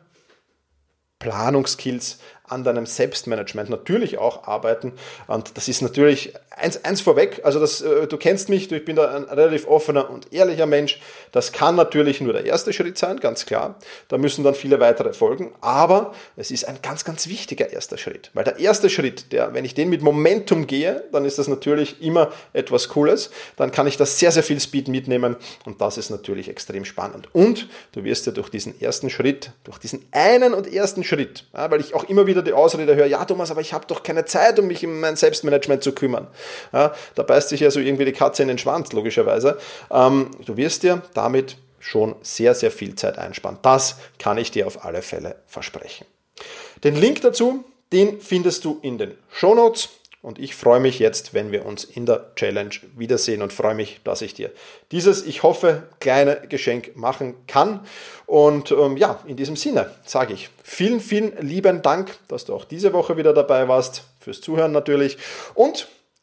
Planungskills 1.19 2.19
an 2.53 2.65
deinem 2.65 2.87
Selbstmanagement 2.87 3.71
natürlich 3.71 4.19
auch 4.19 4.47
arbeiten. 4.47 4.93
Und 5.27 5.57
das 5.57 5.69
ist 5.69 5.81
natürlich 5.81 6.35
eins, 6.57 6.85
eins 6.85 7.01
vorweg, 7.01 7.41
also 7.45 7.61
das, 7.61 7.81
äh, 7.81 8.07
du 8.07 8.17
kennst 8.17 8.49
mich, 8.49 8.71
ich 8.71 8.85
bin 8.85 8.97
da 8.97 9.15
ein 9.15 9.25
relativ 9.25 9.67
offener 9.67 10.11
und 10.11 10.33
ehrlicher 10.33 10.67
Mensch. 10.67 11.01
Das 11.33 11.53
kann 11.53 11.77
natürlich 11.77 12.21
nur 12.21 12.33
der 12.33 12.45
erste 12.45 12.73
Schritt 12.73 12.99
sein, 12.99 13.21
ganz 13.21 13.47
klar. 13.47 13.77
Da 14.09 14.19
müssen 14.19 14.45
dann 14.45 14.55
viele 14.55 14.81
weitere 14.81 15.13
folgen. 15.13 15.53
Aber 15.61 16.15
es 16.37 16.51
ist 16.51 16.69
ein 16.69 16.79
ganz, 16.83 17.05
ganz 17.05 17.29
wichtiger 17.29 17.71
erster 17.71 17.99
Schritt. 17.99 18.31
Weil 18.35 18.45
der 18.45 18.59
erste 18.59 18.91
Schritt, 18.91 19.33
der, 19.33 19.55
wenn 19.55 19.65
ich 19.65 19.75
den 19.75 19.89
mit 19.89 20.03
Momentum 20.03 20.67
gehe, 20.67 21.05
dann 21.13 21.25
ist 21.25 21.39
das 21.39 21.49
natürlich 21.49 22.03
immer 22.03 22.33
etwas 22.53 22.89
Cooles. 22.89 23.31
Dann 23.57 23.71
kann 23.73 23.87
ich 23.87 23.97
da 23.97 24.07
sehr, 24.07 24.33
sehr 24.33 24.43
viel 24.43 24.61
Speed 24.61 24.89
mitnehmen 24.89 25.37
und 25.65 25.81
das 25.81 25.99
ist 25.99 26.11
natürlich 26.11 26.49
extrem 26.49 26.85
spannend. 26.85 27.29
Und 27.33 27.69
du 27.93 28.05
wirst 28.05 28.27
ja 28.27 28.33
durch 28.33 28.49
diesen 28.51 28.81
ersten 28.81 29.11
Schritt, 29.11 29.53
durch 29.65 29.79
diesen 29.79 30.07
einen 30.13 30.55
und 30.55 30.73
ersten 30.73 31.05
Schritt, 31.05 31.45
weil 31.53 31.81
ich 31.81 31.95
auch 31.95 32.05
immer 32.05 32.27
wieder 32.27 32.43
die 32.43 32.53
Ausrede 32.53 32.95
höre, 32.95 33.07
ja 33.07 33.25
Thomas, 33.25 33.51
aber 33.51 33.61
ich 33.61 33.73
habe 33.73 33.87
doch 33.87 34.03
keine 34.03 34.25
Zeit, 34.25 34.59
um 34.59 34.67
mich 34.67 34.85
um 34.85 35.01
mein 35.01 35.17
Selbstmanagement 35.17 35.83
zu 35.83 35.93
kümmern. 35.93 36.29
Ja, 36.73 36.95
da 37.15 37.23
beißt 37.23 37.49
sich 37.49 37.61
ja 37.61 37.71
so 37.71 37.81
irgendwie 37.81 38.05
die 38.05 38.13
Katze 38.13 38.43
in 38.43 38.49
den 38.49 38.59
Schwanz, 38.59 38.93
logischerweise. 38.93 39.59
Ähm, 39.91 40.31
du 40.45 40.57
wirst 40.57 40.83
dir 40.83 41.03
damit 41.15 41.57
schon 41.81 42.15
sehr, 42.23 42.55
sehr 42.55 42.71
viel 42.71 42.95
Zeit 42.95 43.19
einsparen. 43.19 43.59
Das 43.63 43.97
kann 44.19 44.39
ich 44.39 44.51
dir 44.51 44.67
auf 44.67 44.85
alle 44.85 45.03
Fälle 45.03 45.37
versprechen. 45.47 46.07
Den 46.85 46.97
Link 46.97 47.21
dazu, 47.21 47.65
den 47.93 48.21
findest 48.21 48.65
du 48.65 48.79
in 48.83 48.99
den 48.99 49.15
Show 49.31 49.55
Notes. 49.55 49.91
Und 50.23 50.39
ich 50.39 50.55
freue 50.55 50.79
mich 50.79 51.01
jetzt, 51.01 51.35
wenn 51.35 51.51
wir 51.51 51.67
uns 51.67 51.83
in 51.83 52.07
der 52.07 52.31
Challenge 52.37 52.71
wiedersehen 52.97 53.43
und 53.43 53.53
freue 53.53 53.75
mich, 53.75 54.01
dass 54.05 54.23
ich 54.23 54.35
dir 54.35 54.53
dieses, 54.93 55.27
ich 55.27 55.43
hoffe, 55.43 55.83
kleine 55.99 56.43
Geschenk 56.49 56.95
machen 56.95 57.35
kann. 57.49 57.81
Und 58.27 58.71
ähm, 58.71 58.97
ja, 58.97 59.19
in 59.27 59.37
diesem 59.37 59.57
Sinne 59.57 59.91
sage 60.07 60.33
ich 60.33 60.49
vielen, 60.63 61.01
vielen 61.01 61.37
lieben 61.45 61.83
Dank, 61.83 62.17
dass 62.29 62.45
du 62.45 62.55
auch 62.55 62.65
diese 62.65 62.93
Woche 62.93 63.17
wieder 63.17 63.35
dabei 63.35 63.67
warst, 63.67 64.05
fürs 64.21 64.41
Zuhören 64.41 64.71
natürlich 64.71 65.19
und 65.55 65.89